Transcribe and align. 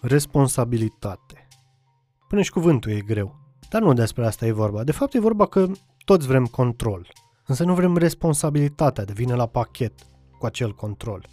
Responsabilitate. 0.00 1.48
Până 2.28 2.42
și 2.42 2.50
cuvântul 2.50 2.90
e 2.90 3.00
greu. 3.00 3.38
Dar 3.70 3.82
nu 3.82 3.92
despre 3.92 4.26
asta 4.26 4.46
e 4.46 4.52
vorba. 4.52 4.84
De 4.84 4.92
fapt 4.92 5.14
e 5.14 5.20
vorba 5.20 5.46
că 5.46 5.66
toți 6.04 6.26
vrem 6.26 6.44
control. 6.44 7.08
Însă 7.46 7.64
nu 7.64 7.74
vrem 7.74 7.96
responsabilitatea 7.96 9.04
de 9.04 9.12
vine 9.12 9.34
la 9.34 9.46
pachet 9.46 9.92
cu 10.38 10.46
acel 10.46 10.74
control. 10.74 11.26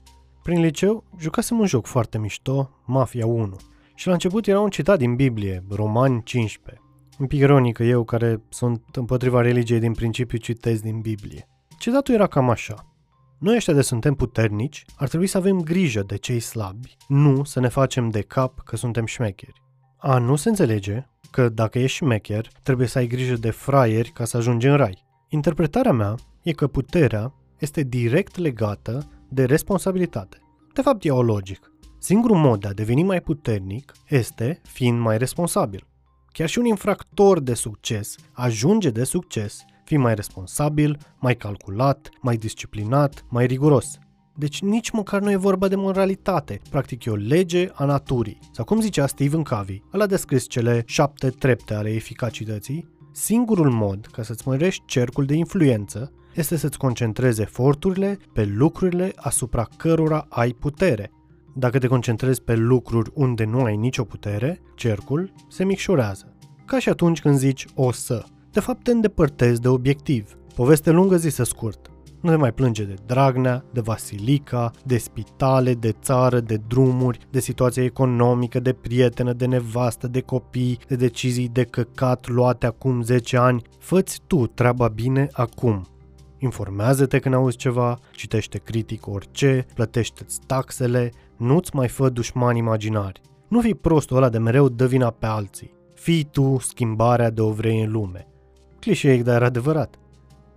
Prin 0.43 0.61
liceu 0.61 1.03
jucasem 1.17 1.59
un 1.59 1.65
joc 1.65 1.85
foarte 1.85 2.17
mișto, 2.17 2.69
Mafia 2.85 3.25
1. 3.25 3.55
Și 3.95 4.07
la 4.07 4.13
început 4.13 4.47
era 4.47 4.59
un 4.59 4.69
citat 4.69 4.97
din 4.97 5.15
Biblie, 5.15 5.63
Romani 5.69 6.23
15. 6.23 6.83
Un 7.19 7.27
pic 7.27 7.39
ironică 7.39 7.83
eu 7.83 8.03
care 8.03 8.41
sunt 8.49 8.83
împotriva 8.91 9.41
religiei 9.41 9.79
din 9.79 9.93
principiu 9.93 10.37
citesc 10.37 10.81
din 10.81 10.99
Biblie. 10.99 11.47
Citatul 11.77 12.13
era 12.13 12.27
cam 12.27 12.49
așa. 12.49 12.96
Noi 13.39 13.55
ăștia 13.55 13.73
de 13.73 13.81
suntem 13.81 14.13
puternici, 14.13 14.85
ar 14.95 15.07
trebui 15.07 15.27
să 15.27 15.37
avem 15.37 15.59
grijă 15.59 16.03
de 16.03 16.15
cei 16.15 16.39
slabi, 16.39 16.97
nu 17.07 17.43
să 17.43 17.59
ne 17.59 17.67
facem 17.67 18.09
de 18.09 18.21
cap 18.21 18.59
că 18.63 18.75
suntem 18.75 19.05
șmecheri. 19.05 19.61
A 19.97 20.17
nu 20.17 20.35
se 20.35 20.49
înțelege 20.49 21.05
că 21.31 21.49
dacă 21.49 21.79
ești 21.79 21.97
șmecher, 21.97 22.47
trebuie 22.63 22.87
să 22.87 22.97
ai 22.97 23.07
grijă 23.07 23.35
de 23.35 23.49
fraieri 23.49 24.09
ca 24.09 24.25
să 24.25 24.37
ajungi 24.37 24.67
în 24.67 24.75
rai. 24.75 25.05
Interpretarea 25.29 25.91
mea 25.91 26.15
e 26.43 26.51
că 26.51 26.67
puterea 26.67 27.33
este 27.59 27.81
direct 27.81 28.37
legată 28.37 29.09
de 29.29 29.45
responsabilitate. 29.45 30.37
De 30.73 30.81
fapt, 30.81 31.05
e 31.05 31.11
o 31.11 31.21
logic. 31.21 31.71
Singurul 31.99 32.37
mod 32.37 32.59
de 32.59 32.67
a 32.67 32.73
deveni 32.73 33.03
mai 33.03 33.21
puternic 33.21 33.91
este 34.07 34.61
fiind 34.63 34.99
mai 34.99 35.17
responsabil. 35.17 35.87
Chiar 36.31 36.47
și 36.47 36.59
un 36.59 36.65
infractor 36.65 37.39
de 37.39 37.53
succes 37.53 38.15
ajunge 38.31 38.89
de 38.89 39.03
succes 39.03 39.65
fi 39.87 39.97
mai 39.97 40.15
responsabil, 40.15 40.97
mai 41.19 41.35
calculat, 41.35 42.09
mai 42.21 42.35
disciplinat, 42.35 43.25
mai 43.29 43.45
riguros. 43.45 43.97
Deci 44.35 44.61
nici 44.61 44.89
măcar 44.89 45.21
nu 45.21 45.31
e 45.31 45.35
vorba 45.35 45.67
de 45.67 45.75
moralitate, 45.75 46.61
practic 46.69 47.05
e 47.05 47.09
o 47.09 47.15
lege 47.15 47.69
a 47.73 47.85
naturii. 47.85 48.39
Sau 48.51 48.65
cum 48.65 48.81
zicea 48.81 49.07
Stephen 49.07 49.43
Covey, 49.43 49.83
ăla 49.93 50.03
a 50.03 50.07
descris 50.07 50.47
cele 50.47 50.83
șapte 50.85 51.29
trepte 51.29 51.73
ale 51.73 51.89
eficacității, 51.89 52.87
singurul 53.11 53.71
mod 53.71 54.07
ca 54.11 54.23
să-ți 54.23 54.47
mărești 54.47 54.83
cercul 54.85 55.25
de 55.25 55.33
influență 55.33 56.11
este 56.35 56.55
să-ți 56.55 56.77
concentrezi 56.77 57.41
eforturile 57.41 58.17
pe 58.33 58.45
lucrurile 58.45 59.11
asupra 59.15 59.67
cărora 59.77 60.25
ai 60.29 60.51
putere. 60.51 61.11
Dacă 61.55 61.77
te 61.77 61.87
concentrezi 61.87 62.41
pe 62.41 62.55
lucruri 62.55 63.11
unde 63.13 63.43
nu 63.43 63.63
ai 63.63 63.75
nicio 63.75 64.03
putere, 64.03 64.61
cercul 64.75 65.33
se 65.49 65.63
micșorează. 65.63 66.35
Ca 66.65 66.79
și 66.79 66.89
atunci 66.89 67.21
când 67.21 67.37
zici 67.37 67.65
o 67.75 67.91
să. 67.91 68.25
De 68.51 68.59
fapt 68.59 68.83
te 68.83 68.91
îndepărtezi 68.91 69.61
de 69.61 69.67
obiectiv. 69.67 70.37
Poveste 70.55 70.91
lungă 70.91 71.17
zisă 71.17 71.43
scurt. 71.43 71.91
Nu 72.21 72.29
te 72.29 72.35
mai 72.35 72.53
plânge 72.53 72.83
de 72.83 72.93
Dragnea, 73.05 73.65
de 73.73 73.81
Vasilica, 73.81 74.71
de 74.85 74.97
spitale, 74.97 75.73
de 75.73 75.91
țară, 76.01 76.39
de 76.39 76.57
drumuri, 76.67 77.19
de 77.29 77.39
situație 77.39 77.83
economică, 77.83 78.59
de 78.59 78.73
prietenă, 78.73 79.33
de 79.33 79.45
nevastă, 79.45 80.07
de 80.07 80.21
copii, 80.21 80.79
de 80.87 80.95
decizii 80.95 81.49
de 81.49 81.63
căcat 81.63 82.27
luate 82.27 82.65
acum 82.65 83.01
10 83.01 83.37
ani. 83.37 83.61
Făți 83.79 84.21
tu 84.27 84.47
treaba 84.47 84.87
bine 84.87 85.27
acum. 85.31 85.85
Informează-te 86.39 87.19
când 87.19 87.35
auzi 87.35 87.57
ceva, 87.57 87.99
citește 88.11 88.57
critic 88.57 89.07
orice, 89.07 89.65
plătește-ți 89.73 90.39
taxele, 90.45 91.11
nu-ți 91.37 91.75
mai 91.75 91.87
fă 91.87 92.09
dușmani 92.09 92.59
imaginari. 92.59 93.21
Nu 93.47 93.61
fi 93.61 93.73
prostul 93.73 94.17
ăla 94.17 94.29
de 94.29 94.37
mereu 94.37 94.69
dă 94.69 94.87
vina 94.87 95.09
pe 95.09 95.25
alții. 95.25 95.75
Fii 95.93 96.23
tu 96.23 96.57
schimbarea 96.59 97.29
de 97.29 97.41
ovrei 97.41 97.83
în 97.83 97.91
lume. 97.91 98.27
Clișeic, 98.87 99.23
dar 99.23 99.43
adevărat. 99.43 99.99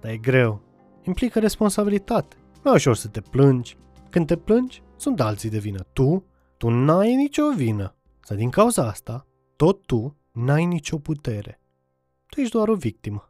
Dar 0.01 0.11
e 0.11 0.17
greu. 0.17 0.61
Implică 1.07 1.39
responsabilitate. 1.39 2.37
Nu 2.63 2.71
e 2.71 2.75
ușor 2.75 2.97
să 2.97 3.09
te 3.09 3.21
plângi. 3.21 3.77
Când 4.11 4.27
te 4.27 4.37
plângi, 4.37 4.83
sunt 4.97 5.21
alții 5.21 5.51
de 5.51 5.59
vină. 5.59 5.87
Tu, 5.93 6.25
tu 6.57 6.69
n-ai 6.69 7.15
nicio 7.15 7.53
vină. 7.57 7.97
Să 8.21 8.35
din 8.35 8.51
cauza 8.51 8.87
asta, 8.87 9.27
tot 9.57 9.87
tu 9.87 10.17
n-ai 10.33 10.65
nicio 10.65 10.99
putere. 10.99 11.61
Tu 12.27 12.41
ești 12.41 12.53
doar 12.53 12.69
o 12.69 12.75
victimă. 12.75 13.30